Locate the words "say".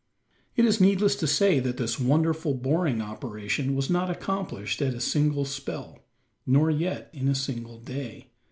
1.27-1.59